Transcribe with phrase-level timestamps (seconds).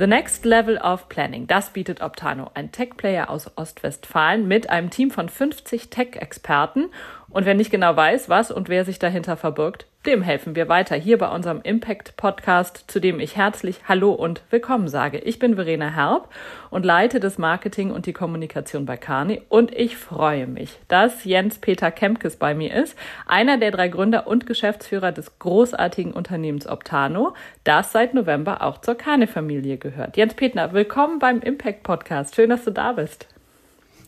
[0.00, 5.10] The Next Level of Planning, das bietet Optano, ein Tech-Player aus Ostwestfalen mit einem Team
[5.10, 6.86] von 50 Tech-Experten.
[7.32, 10.96] Und wer nicht genau weiß, was und wer sich dahinter verbirgt, dem helfen wir weiter
[10.96, 15.18] hier bei unserem Impact Podcast, zu dem ich herzlich Hallo und Willkommen sage.
[15.18, 16.28] Ich bin Verena Herb
[16.70, 21.58] und leite das Marketing und die Kommunikation bei Carney und ich freue mich, dass Jens
[21.58, 27.34] Peter Kempkes bei mir ist, einer der drei Gründer und Geschäftsführer des großartigen Unternehmens Optano,
[27.62, 30.16] das seit November auch zur Carney Familie gehört.
[30.16, 32.34] Jens Peter, willkommen beim Impact Podcast.
[32.34, 33.28] Schön, dass du da bist.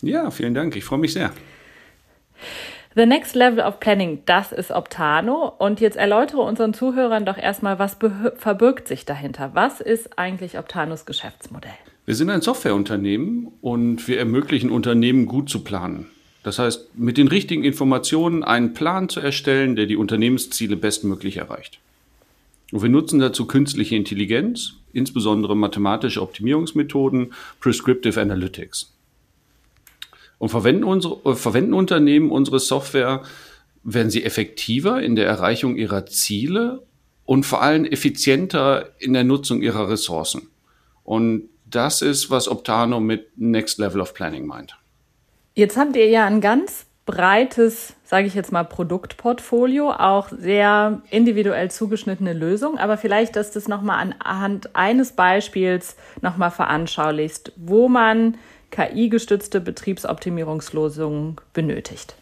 [0.01, 0.75] Ja, vielen Dank.
[0.75, 1.31] Ich freue mich sehr.
[2.95, 5.55] The Next Level of Planning, das ist Optano.
[5.59, 7.97] Und jetzt erläutere unseren Zuhörern doch erstmal, was
[8.37, 9.53] verbirgt sich dahinter?
[9.55, 11.73] Was ist eigentlich Optanos Geschäftsmodell?
[12.05, 16.09] Wir sind ein Softwareunternehmen und wir ermöglichen Unternehmen gut zu planen.
[16.43, 21.79] Das heißt, mit den richtigen Informationen einen Plan zu erstellen, der die Unternehmensziele bestmöglich erreicht.
[22.73, 28.92] Und wir nutzen dazu künstliche Intelligenz, insbesondere mathematische Optimierungsmethoden, Prescriptive Analytics.
[30.43, 33.23] Und verwenden, unsere, äh, verwenden Unternehmen unsere Software,
[33.85, 36.83] werden sie effektiver in der Erreichung ihrer Ziele
[37.25, 40.49] und vor allem effizienter in der Nutzung ihrer Ressourcen.
[41.05, 44.77] Und das ist, was Optano mit Next Level of Planning meint.
[45.55, 51.71] Jetzt habt ihr ja ein ganz breites, sage ich jetzt mal, Produktportfolio, auch sehr individuell
[51.71, 52.79] zugeschnittene Lösungen.
[52.79, 58.39] Aber vielleicht, dass du das nochmal anhand eines Beispiels nochmal veranschaulichst, wo man
[58.73, 62.17] KI-gestützte Betriebsoptimierungslösungen benötigt.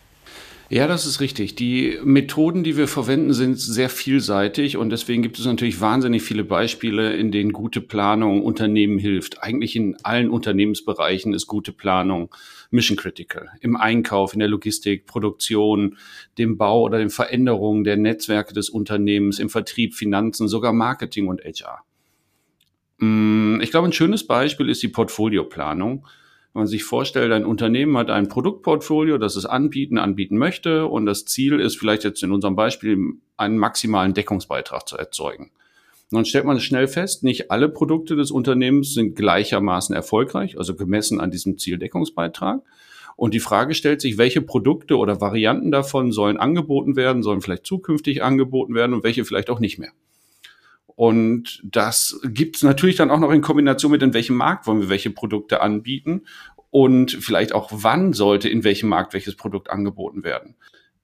[0.68, 1.56] Ja, das ist richtig.
[1.56, 6.44] Die Methoden, die wir verwenden, sind sehr vielseitig und deswegen gibt es natürlich wahnsinnig viele
[6.44, 9.42] Beispiele, in denen gute Planung Unternehmen hilft.
[9.42, 12.32] Eigentlich in allen Unternehmensbereichen ist gute Planung
[12.70, 13.48] mission critical.
[13.60, 15.96] Im Einkauf, in der Logistik, Produktion,
[16.38, 21.42] dem Bau oder den Veränderungen der Netzwerke des Unternehmens, im Vertrieb, Finanzen, sogar Marketing und
[21.42, 21.80] HR.
[22.98, 26.06] Mm, ich glaube, ein schönes Beispiel ist die Portfolioplanung.
[26.52, 31.06] Wenn man sich vorstellt, ein Unternehmen hat ein Produktportfolio, das es anbieten, anbieten möchte und
[31.06, 32.98] das Ziel ist vielleicht jetzt in unserem Beispiel
[33.36, 35.52] einen maximalen Deckungsbeitrag zu erzeugen.
[36.10, 40.74] Und dann stellt man schnell fest, nicht alle Produkte des Unternehmens sind gleichermaßen erfolgreich, also
[40.74, 42.62] gemessen an diesem Zieldeckungsbeitrag.
[43.14, 47.64] Und die Frage stellt sich, welche Produkte oder Varianten davon sollen angeboten werden, sollen vielleicht
[47.64, 49.92] zukünftig angeboten werden und welche vielleicht auch nicht mehr.
[51.00, 54.82] Und das gibt es natürlich dann auch noch in Kombination mit, in welchem Markt wollen
[54.82, 56.26] wir welche Produkte anbieten
[56.68, 60.56] und vielleicht auch, wann sollte in welchem Markt welches Produkt angeboten werden.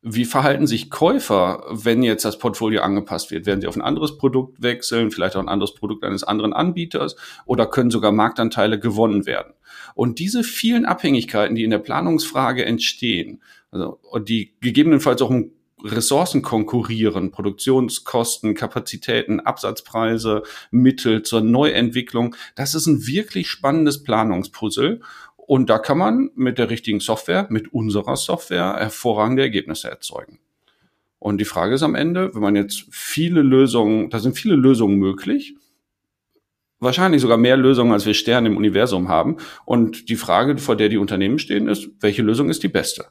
[0.03, 3.47] Wie verhalten sich Käufer, wenn jetzt das Portfolio angepasst wird?
[3.47, 7.17] Werden sie auf ein anderes Produkt wechseln, vielleicht auch ein anderes Produkt eines anderen Anbieters
[7.47, 9.55] oder können sogar Marktanteile gewonnen werden?
[9.95, 13.41] Und diese vielen Abhängigkeiten, die in der Planungsfrage entstehen,
[13.71, 15.53] also, die gegebenenfalls auch ein
[15.93, 22.35] Ressourcen konkurrieren, Produktionskosten, Kapazitäten, Absatzpreise, Mittel zur Neuentwicklung.
[22.55, 25.01] Das ist ein wirklich spannendes Planungspuzzle.
[25.37, 30.41] Und da kann man mit der richtigen Software, mit unserer Software, hervorragende Ergebnisse erzeugen.
[31.19, 34.99] Und die Frage ist am Ende, wenn man jetzt viele Lösungen, da sind viele Lösungen
[34.99, 35.55] möglich,
[36.79, 39.37] wahrscheinlich sogar mehr Lösungen, als wir Sterne im Universum haben.
[39.65, 43.07] Und die Frage, vor der die Unternehmen stehen, ist, welche Lösung ist die beste?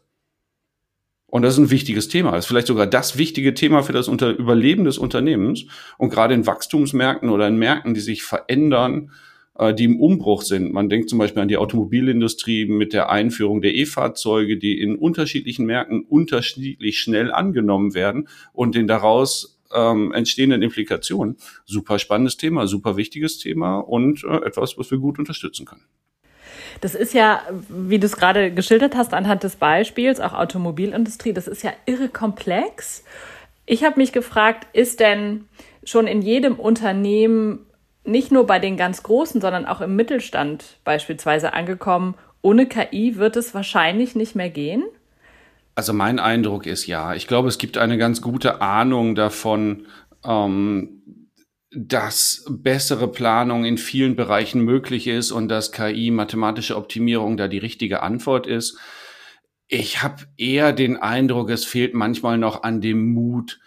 [1.36, 2.32] Und das ist ein wichtiges Thema.
[2.32, 5.66] Das ist vielleicht sogar das wichtige Thema für das Unter Überleben des Unternehmens.
[5.98, 9.12] Und gerade in Wachstumsmärkten oder in Märkten, die sich verändern,
[9.60, 10.72] äh, die im Umbruch sind.
[10.72, 15.66] Man denkt zum Beispiel an die Automobilindustrie mit der Einführung der E-Fahrzeuge, die in unterschiedlichen
[15.66, 21.36] Märkten unterschiedlich schnell angenommen werden und den daraus ähm, entstehenden Implikationen.
[21.66, 25.84] Super spannendes Thema, super wichtiges Thema und äh, etwas, was wir gut unterstützen können.
[26.82, 31.48] Das ist ja, wie du es gerade geschildert hast, anhand des Beispiels, auch Automobilindustrie, das
[31.48, 33.04] ist ja irre komplex.
[33.66, 35.46] Ich habe mich gefragt, ist denn
[35.84, 37.66] schon in jedem Unternehmen,
[38.04, 43.38] nicht nur bei den ganz Großen, sondern auch im Mittelstand beispielsweise angekommen, ohne KI wird
[43.38, 44.84] es wahrscheinlich nicht mehr gehen?
[45.74, 47.16] Also mein Eindruck ist ja.
[47.16, 49.88] Ich glaube, es gibt eine ganz gute Ahnung davon,
[50.24, 51.02] ähm,
[51.76, 57.58] dass bessere Planung in vielen Bereichen möglich ist und dass KI, mathematische Optimierung da die
[57.58, 58.78] richtige Antwort ist.
[59.68, 63.60] Ich habe eher den Eindruck, es fehlt manchmal noch an dem Mut,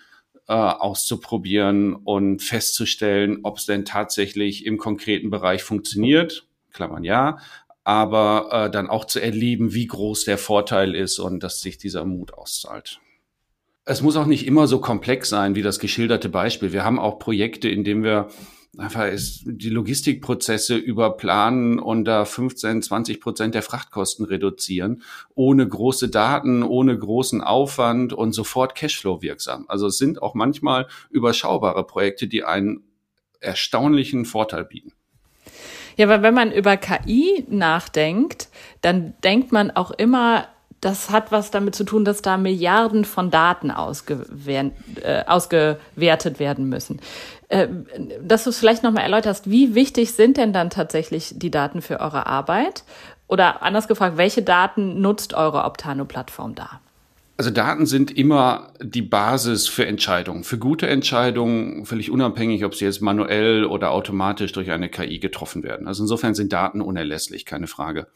[0.46, 6.46] äh, auszuprobieren und festzustellen, ob es denn tatsächlich im konkreten Bereich funktioniert.
[6.72, 7.38] Klammern ja,
[7.84, 12.04] aber äh, dann auch zu erleben, wie groß der Vorteil ist und dass sich dieser
[12.04, 13.00] Mut auszahlt.
[13.90, 16.74] Es muss auch nicht immer so komplex sein wie das geschilderte Beispiel.
[16.74, 18.28] Wir haben auch Projekte, in denen wir
[18.76, 19.06] einfach
[19.46, 25.02] die Logistikprozesse überplanen und da 15, 20 Prozent der Frachtkosten reduzieren,
[25.34, 29.64] ohne große Daten, ohne großen Aufwand und sofort Cashflow wirksam.
[29.68, 32.82] Also es sind auch manchmal überschaubare Projekte, die einen
[33.40, 34.92] erstaunlichen Vorteil bieten.
[35.96, 38.48] Ja, weil wenn man über KI nachdenkt,
[38.82, 40.46] dann denkt man auch immer,
[40.80, 44.70] das hat was damit zu tun, dass da Milliarden von Daten ausgewer
[45.02, 47.00] äh, ausgewertet werden müssen.
[47.48, 47.68] Äh,
[48.22, 52.00] dass du es vielleicht nochmal erläuterst, wie wichtig sind denn dann tatsächlich die Daten für
[52.00, 52.84] eure Arbeit?
[53.26, 56.80] Oder anders gefragt, welche Daten nutzt eure Optano-Plattform da?
[57.36, 62.84] Also Daten sind immer die Basis für Entscheidungen, für gute Entscheidungen, völlig unabhängig, ob sie
[62.84, 65.86] jetzt manuell oder automatisch durch eine KI getroffen werden.
[65.86, 68.08] Also insofern sind Daten unerlässlich, keine Frage.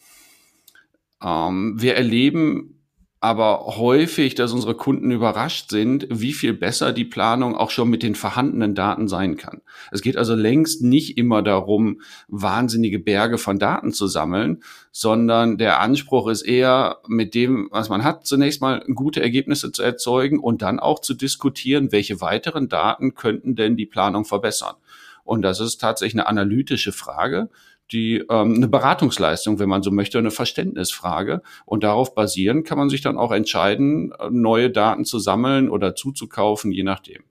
[1.22, 2.82] Ähm, wir erleben
[3.22, 8.02] aber häufig, dass unsere Kunden überrascht sind, wie viel besser die Planung auch schon mit
[8.02, 9.60] den vorhandenen Daten sein kann.
[9.92, 15.78] Es geht also längst nicht immer darum, wahnsinnige Berge von Daten zu sammeln, sondern der
[15.78, 20.60] Anspruch ist eher, mit dem, was man hat, zunächst mal gute Ergebnisse zu erzeugen und
[20.60, 24.75] dann auch zu diskutieren, welche weiteren Daten könnten denn die Planung verbessern.
[25.22, 27.50] Und das ist tatsächlich eine analytische Frage
[27.92, 31.42] die ähm, eine Beratungsleistung, wenn man so möchte, eine Verständnisfrage.
[31.64, 35.94] Und darauf basieren kann man sich dann auch entscheiden, äh, neue Daten zu sammeln oder
[35.94, 37.22] zuzukaufen, je nachdem.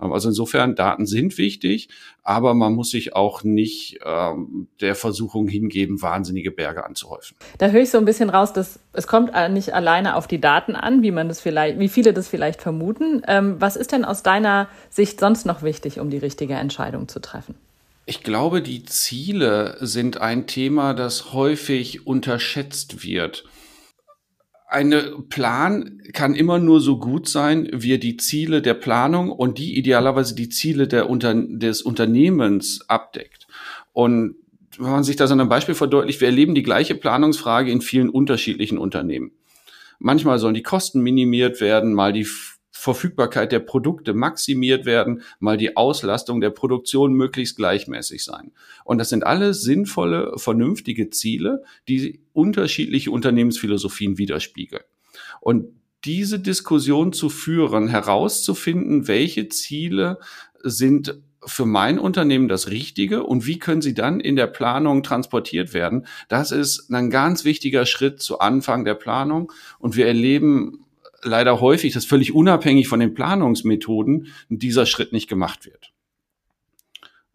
[0.00, 1.88] Ähm, also insofern, Daten sind wichtig,
[2.22, 7.36] aber man muss sich auch nicht ähm, der Versuchung hingeben, wahnsinnige Berge anzuhäufen.
[7.58, 10.76] Da höre ich so ein bisschen raus, dass es kommt nicht alleine auf die Daten
[10.76, 13.22] an, wie man das vielleicht, wie viele das vielleicht vermuten.
[13.26, 17.20] Ähm, was ist denn aus deiner Sicht sonst noch wichtig, um die richtige Entscheidung zu
[17.20, 17.56] treffen?
[18.06, 23.44] Ich glaube, die Ziele sind ein Thema, das häufig unterschätzt wird.
[24.68, 29.78] Ein Plan kann immer nur so gut sein, wie die Ziele der Planung und die
[29.78, 33.46] idealerweise die Ziele Unter des Unternehmens abdeckt.
[33.92, 34.36] Und
[34.76, 38.10] wenn man sich das an einem Beispiel verdeutlicht, wir erleben die gleiche Planungsfrage in vielen
[38.10, 39.30] unterschiedlichen Unternehmen.
[39.98, 42.26] Manchmal sollen die Kosten minimiert werden, mal die
[42.84, 48.52] Verfügbarkeit der Produkte maximiert werden, mal die Auslastung der Produktion möglichst gleichmäßig sein.
[48.84, 54.82] Und das sind alles sinnvolle, vernünftige Ziele, die unterschiedliche Unternehmensphilosophien widerspiegeln.
[55.40, 55.68] Und
[56.04, 60.18] diese Diskussion zu führen, herauszufinden, welche Ziele
[60.62, 65.72] sind für mein Unternehmen das Richtige und wie können sie dann in der Planung transportiert
[65.72, 69.52] werden, das ist ein ganz wichtiger Schritt zu Anfang der Planung.
[69.78, 70.83] Und wir erleben
[71.24, 75.92] leider häufig, dass völlig unabhängig von den Planungsmethoden dieser Schritt nicht gemacht wird.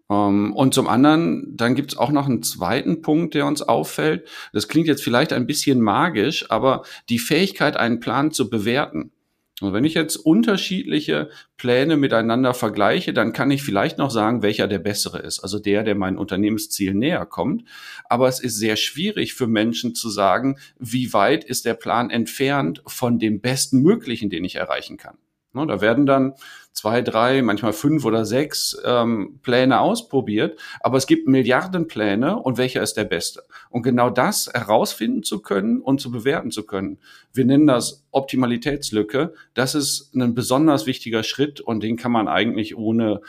[0.10, 4.28] Ähm, und zum anderen, dann gibt es auch noch einen zweiten Punkt, der uns auffällt.
[4.54, 9.12] Das klingt jetzt vielleicht ein bisschen magisch, aber die Fähigkeit, einen Plan zu bewerten.
[9.62, 14.68] Und wenn ich jetzt unterschiedliche Pläne miteinander vergleiche, dann kann ich vielleicht noch sagen, welcher
[14.68, 15.40] der bessere ist.
[15.40, 17.64] Also der, der meinem Unternehmensziel näher kommt.
[18.06, 22.82] Aber es ist sehr schwierig für Menschen zu sagen, wie weit ist der Plan entfernt
[22.88, 25.18] von dem besten möglichen, den ich erreichen kann.
[25.52, 26.36] Ne, da werden dann
[26.74, 32.60] zwei, drei, manchmal fünf oder sechs ähm, Pläne ausprobiert, aber es gibt Milliarden Pläne und
[32.60, 33.44] welcher ist der beste?
[33.72, 37.00] Und genau das herausfinden zu können und zu bewerten zu können,
[37.34, 42.78] wir nennen das Optimalitätslücke, das ist ein besonders wichtiger Schritt und den kann man eigentlich
[42.78, 43.22] ohne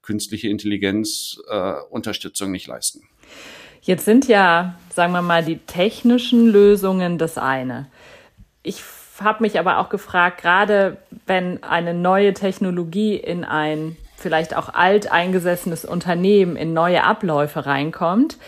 [0.00, 3.02] künstliche Intelligenz äh, Unterstützung nicht leisten.
[3.82, 7.88] Jetzt sind ja, sagen wir mal, die technischen Lösungen das eine.
[8.62, 8.82] Ich
[9.22, 10.96] habe mich aber auch gefragt, gerade
[11.26, 18.38] wenn eine neue Technologie in ein vielleicht auch alteingesessenes Unternehmen in neue Abläufe reinkommt,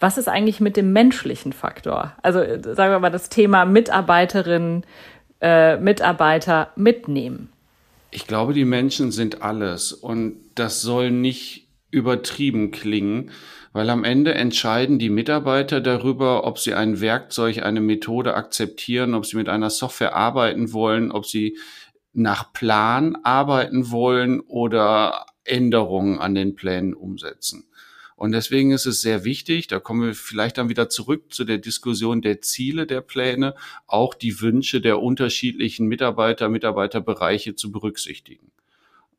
[0.00, 2.12] was ist eigentlich mit dem menschlichen Faktor?
[2.22, 4.84] Also sagen wir mal das Thema Mitarbeiterin,
[5.40, 7.50] äh, Mitarbeiter mitnehmen.
[8.10, 13.30] Ich glaube, die Menschen sind alles und das soll nicht übertrieben klingen,
[13.72, 19.26] weil am Ende entscheiden die Mitarbeiter darüber, ob sie ein Werkzeug, eine Methode akzeptieren, ob
[19.26, 21.58] sie mit einer Software arbeiten wollen, ob sie
[22.12, 27.64] nach Plan arbeiten wollen oder Änderungen an den Plänen umsetzen.
[28.16, 31.58] Und deswegen ist es sehr wichtig, da kommen wir vielleicht dann wieder zurück zu der
[31.58, 33.54] Diskussion der Ziele der Pläne,
[33.86, 38.47] auch die Wünsche der unterschiedlichen Mitarbeiter, Mitarbeiterbereiche zu berücksichtigen.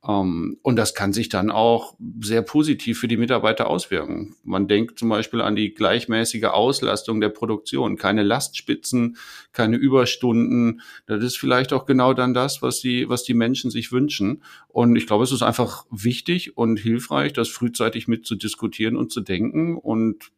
[0.07, 4.35] Ähm, und das kann sich dann auch sehr positiv für die Mitarbeiter auswirken.
[4.43, 9.17] Man denkt zum Beispiel an die gleichmäßige Auslastung der Produktion, keine Lastspitzen,
[9.51, 10.81] keine Überstunden.
[11.05, 14.43] Das ist vielleicht auch genau dann das, was die, was die Menschen sich wünschen.
[14.69, 19.11] Und ich glaube, es ist einfach wichtig und hilfreich, das frühzeitig mit zu diskutieren und
[19.11, 19.77] zu denken.
[19.77, 20.31] Und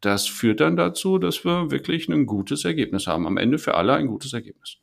[0.00, 3.26] das führt dann dazu, dass wir wirklich ein gutes Ergebnis haben.
[3.26, 4.78] Am Ende für alle ein gutes Ergebnis.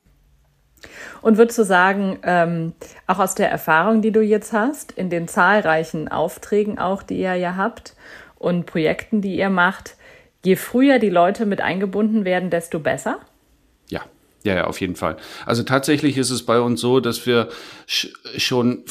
[1.21, 2.73] Und würdest du sagen, ähm,
[3.07, 7.35] auch aus der Erfahrung, die du jetzt hast, in den zahlreichen Aufträgen auch, die ihr
[7.35, 7.95] ja habt
[8.35, 9.95] und Projekten, die ihr macht,
[10.43, 13.19] je früher die Leute mit eingebunden werden, desto besser?
[13.89, 14.01] Ja,
[14.43, 15.17] ja, ja, auf jeden Fall.
[15.45, 17.49] Also tatsächlich ist es bei uns so, dass wir
[17.85, 18.83] schon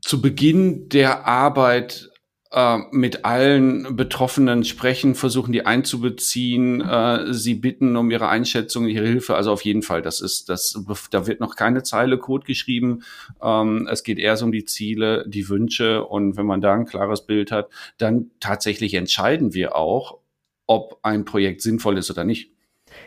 [0.00, 2.10] zu Beginn der Arbeit
[2.50, 9.06] äh, mit allen Betroffenen sprechen, versuchen die einzubeziehen, äh, sie bitten um ihre Einschätzung, ihre
[9.06, 9.34] Hilfe.
[9.34, 10.78] Also auf jeden Fall, das ist, das,
[11.10, 13.02] da wird noch keine Zeile Code geschrieben.
[13.42, 16.86] Ähm, es geht eher so um die Ziele, die Wünsche und wenn man da ein
[16.86, 20.18] klares Bild hat, dann tatsächlich entscheiden wir auch,
[20.66, 22.50] ob ein Projekt sinnvoll ist oder nicht.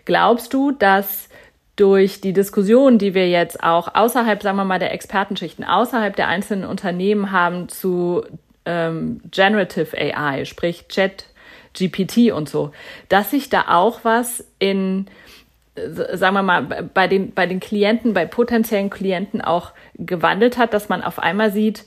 [0.05, 1.29] Glaubst du, dass
[1.75, 6.27] durch die Diskussion, die wir jetzt auch außerhalb, sagen wir mal, der Expertenschichten, außerhalb der
[6.27, 8.23] einzelnen Unternehmen haben zu
[8.65, 11.25] ähm, Generative AI, sprich Chat,
[11.73, 12.71] GPT und so,
[13.09, 15.07] dass sich da auch was in,
[15.75, 20.89] sagen wir mal, bei den, bei den Klienten, bei potenziellen Klienten auch gewandelt hat, dass
[20.89, 21.85] man auf einmal sieht,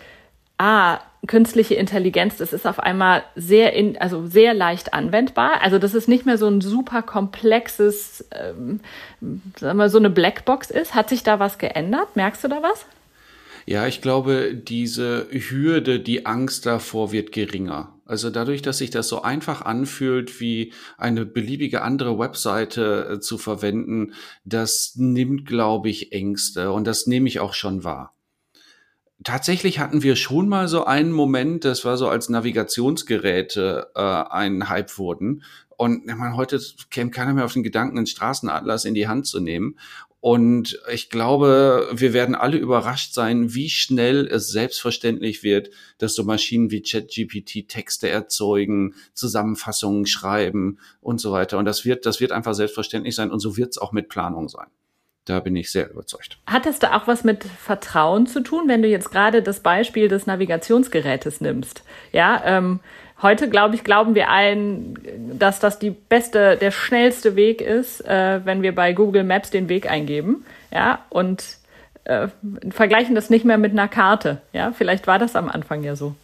[0.58, 5.62] ah, künstliche Intelligenz, das ist auf einmal sehr in, also sehr leicht anwendbar.
[5.62, 8.80] Also das ist nicht mehr so ein super komplexes, ähm,
[9.58, 10.94] sagen wir so eine Blackbox ist.
[10.94, 12.14] Hat sich da was geändert?
[12.14, 12.86] Merkst du da was?
[13.66, 17.98] Ja, ich glaube, diese Hürde, die Angst davor wird geringer.
[18.06, 23.38] Also dadurch, dass sich das so einfach anfühlt, wie eine beliebige andere Webseite äh, zu
[23.38, 24.12] verwenden,
[24.44, 28.14] das nimmt, glaube ich, Ängste und das nehme ich auch schon wahr.
[29.22, 34.68] Tatsächlich hatten wir schon mal so einen Moment, das war so als Navigationsgeräte äh, ein
[34.68, 35.42] Hype wurden.
[35.76, 39.26] Und ich meine, heute käme keiner mehr auf den Gedanken, einen Straßenatlas in die Hand
[39.26, 39.78] zu nehmen.
[40.24, 46.24] Und ich glaube, wir werden alle überrascht sein, wie schnell es selbstverständlich wird, dass so
[46.24, 51.58] Maschinen wie ChatGPT Texte erzeugen, Zusammenfassungen schreiben und so weiter.
[51.58, 53.30] Und das wird, das wird einfach selbstverständlich sein.
[53.30, 54.68] Und so wird es auch mit Planung sein.
[55.26, 56.38] Da bin ich sehr überzeugt.
[56.46, 60.08] Hat das da auch was mit Vertrauen zu tun, wenn du jetzt gerade das Beispiel
[60.08, 61.82] des Navigationsgerätes nimmst?
[62.12, 62.80] Ja, ähm,
[63.24, 64.98] Heute, glaube ich, glauben wir allen,
[65.38, 69.70] dass das die beste, der schnellste Weg ist, äh, wenn wir bei Google Maps den
[69.70, 70.44] Weg eingeben.
[70.70, 71.56] Ja, und
[72.04, 72.28] äh,
[72.68, 74.42] vergleichen das nicht mehr mit einer Karte.
[74.52, 76.14] Ja, vielleicht war das am Anfang ja so.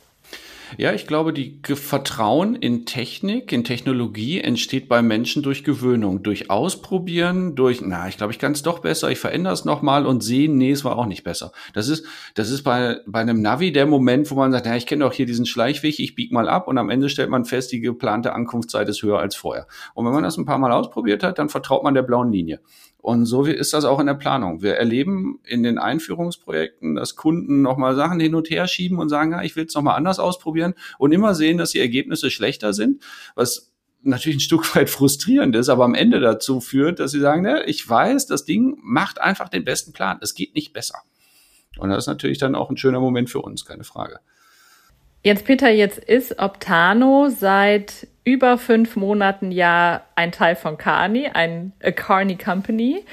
[0.79, 6.51] Ja, ich glaube, die Vertrauen in Technik, in Technologie entsteht bei Menschen durch Gewöhnung, durch
[6.51, 10.23] Ausprobieren, durch, na, ich glaube, ich kann es doch besser, ich verändere es nochmal und
[10.23, 11.53] sehen, nee, es war auch nicht besser.
[11.75, 14.87] Das ist, das ist bei, bei einem Navi der Moment, wo man sagt, ja, ich
[14.87, 17.73] kenne doch hier diesen Schleichweg, ich bieg mal ab und am Ende stellt man fest,
[17.73, 19.67] die geplante Ankunftszeit ist höher als vorher.
[19.95, 22.61] Und wenn man das ein paar Mal ausprobiert hat, dann vertraut man der blauen Linie.
[23.03, 24.63] Und so ist das auch in der Planung.
[24.63, 29.33] Wir erleben in den Einführungsprojekten, dass Kunden nochmal Sachen hin und her schieben und sagen,
[29.33, 33.03] ja, ich will es nochmal anders ausprobieren und immer sehen, dass die Ergebnisse schlechter sind,
[33.35, 37.45] was natürlich ein Stück weit frustrierend ist, aber am Ende dazu führt, dass sie sagen,
[37.45, 40.19] ja, ich weiß, das Ding macht einfach den besten Plan.
[40.21, 40.99] Es geht nicht besser.
[41.79, 44.21] Und das ist natürlich dann auch ein schöner Moment für uns, keine Frage.
[45.23, 51.73] Jens Peter, jetzt ist Optano seit über fünf Monaten ja ein Teil von Carney, ein
[51.83, 53.05] A Carney Company.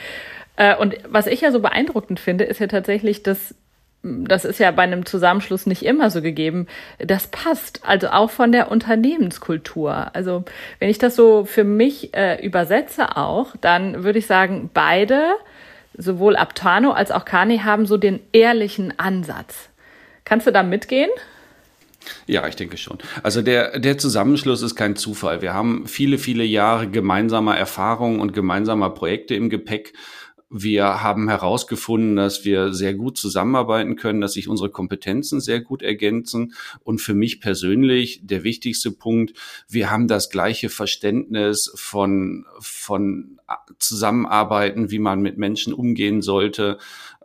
[0.56, 3.56] Äh, und was ich ja so beeindruckend finde, ist ja tatsächlich, dass
[4.04, 6.68] das ist ja bei einem Zusammenschluss nicht immer so gegeben.
[7.00, 10.12] Das passt, also auch von der Unternehmenskultur.
[10.14, 10.46] Also
[10.80, 15.32] wenn ich das so für mich äh, übersetze auch, dann würde ich sagen, beide,
[15.98, 19.68] sowohl Aptano als auch Kani, haben so den ehrlichen Ansatz.
[20.24, 21.10] Kannst du da mitgehen?
[22.26, 22.98] Ja, ich denke schon.
[23.24, 25.42] Also der, der Zusammenschluss ist kein Zufall.
[25.42, 29.94] Wir haben viele, viele Jahre gemeinsamer Erfahrungen und gemeinsamer Projekte im Gepäck.
[30.50, 35.82] Wir haben herausgefunden, dass wir sehr gut zusammenarbeiten können, dass sich unsere Kompetenzen sehr gut
[35.82, 36.54] ergänzen.
[36.84, 39.34] Und für mich persönlich der wichtigste Punkt,
[39.68, 43.40] wir haben das gleiche Verständnis von, von
[43.78, 46.78] Zusammenarbeiten, wie man mit Menschen umgehen sollte,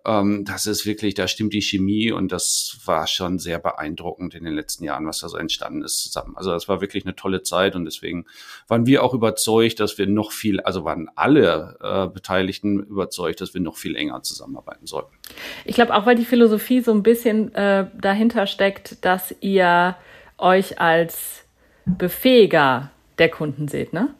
[0.04, 4.44] ähm, das ist wirklich, da stimmt die Chemie und das war schon sehr beeindruckend in
[4.44, 6.36] den letzten Jahren, was da so entstanden ist zusammen.
[6.36, 8.26] Also das war wirklich eine tolle Zeit und deswegen
[8.68, 13.54] waren wir auch überzeugt, dass wir noch viel, also waren alle äh, Beteiligten überzeugt, dass
[13.54, 15.14] wir noch viel enger zusammenarbeiten sollten.
[15.64, 19.96] Ich glaube auch, weil die Philosophie so ein bisschen äh, dahinter steckt, dass ihr
[20.38, 21.44] euch als
[21.86, 24.14] Befähiger der Kunden seht, ne?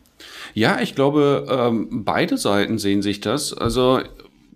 [0.55, 3.53] Ja, ich glaube, ähm, beide Seiten sehen sich das.
[3.53, 4.01] Also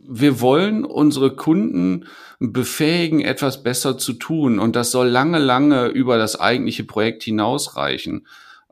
[0.08, 2.06] wir wollen unsere Kunden
[2.38, 4.58] befähigen, etwas besser zu tun.
[4.58, 8.26] Und das soll lange, lange über das eigentliche Projekt hinausreichen.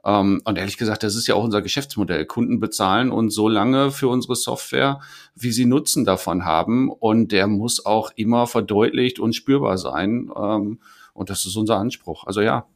[0.04, 2.26] Ähm, und ehrlich gesagt, das ist ja auch unser Geschäftsmodell.
[2.26, 5.00] Kunden bezahlen uns so lange für unsere Software,
[5.34, 6.90] wie sie Nutzen davon haben.
[6.90, 10.30] Und der muss auch immer verdeutlicht und spürbar sein.
[10.36, 10.80] Ähm,
[11.14, 12.26] und das ist unser Anspruch.
[12.26, 12.66] Also ja,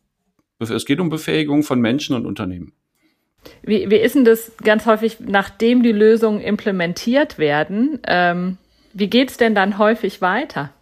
[0.58, 2.72] es geht um Befähigung von Menschen und Unternehmen.
[3.62, 8.00] Wie, wie ist denn das ganz häufig, nachdem die Lösungen implementiert werden?
[8.06, 8.58] Ähm,
[8.92, 10.72] wie geht es denn dann häufig weiter?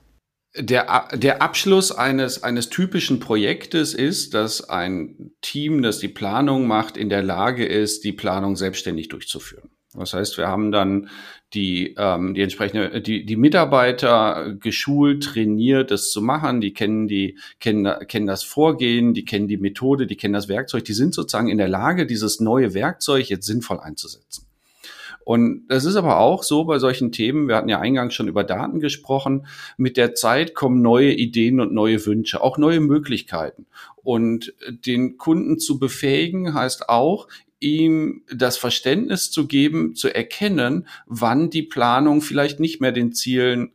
[0.59, 6.97] Der, der Abschluss eines, eines typischen Projektes ist, dass ein Team, das die Planung macht,
[6.97, 9.76] in der Lage ist, die Planung selbstständig durchzuführen.
[9.99, 11.09] Das heißt, wir haben dann
[11.55, 16.61] die, ähm, die entsprechende, die, die Mitarbeiter geschult, trainiert, das zu machen.
[16.61, 20.85] Die kennen die, kennen, kennen das Vorgehen, die kennen die Methode, die kennen das Werkzeug.
[20.85, 24.47] Die sind sozusagen in der Lage, dieses neue Werkzeug jetzt sinnvoll einzusetzen.
[25.27, 28.45] Und das ist aber auch so bei solchen Themen, wir hatten ja eingangs schon über
[28.45, 33.67] Daten gesprochen, mit der Zeit kommen neue Ideen und neue Wünsche, auch neue Möglichkeiten.
[34.05, 37.27] Und den Kunden zu befähigen heißt auch,
[37.67, 43.73] ihm das Verständnis zu geben, zu erkennen, wann die Planung vielleicht nicht mehr den Zielen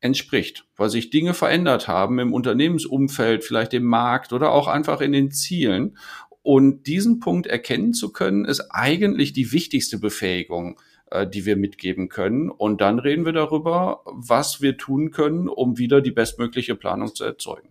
[0.00, 5.12] entspricht, weil sich Dinge verändert haben im Unternehmensumfeld, vielleicht im Markt oder auch einfach in
[5.12, 5.96] den Zielen.
[6.42, 10.80] Und diesen Punkt erkennen zu können, ist eigentlich die wichtigste Befähigung,
[11.10, 12.50] äh, die wir mitgeben können.
[12.50, 17.24] Und dann reden wir darüber, was wir tun können, um wieder die bestmögliche Planung zu
[17.24, 17.70] erzeugen.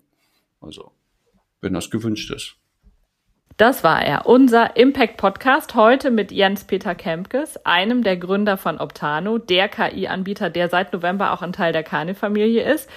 [0.60, 0.92] Also,
[1.62, 2.58] wenn das gewünscht ist.
[3.58, 9.40] Das war er, unser Impact Podcast heute mit Jens-Peter Kempkes, einem der Gründer von Optano,
[9.40, 12.88] der KI-Anbieter, der seit November auch ein Teil der Kane-Familie ist.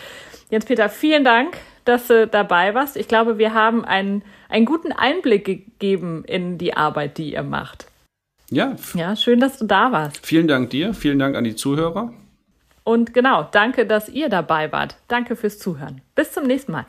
[0.51, 2.99] Jens-Peter, vielen Dank, dass du dabei warst.
[2.99, 7.87] Ich glaube, wir haben einen einen guten Einblick gegeben in die Arbeit, die ihr macht.
[8.51, 8.77] Ja.
[8.93, 10.27] Ja, schön, dass du da warst.
[10.27, 12.13] Vielen Dank dir, vielen Dank an die Zuhörer.
[12.85, 14.97] Und genau, danke, dass ihr dabei wart.
[15.09, 16.03] Danke fürs Zuhören.
[16.15, 16.85] Bis zum nächsten Mal.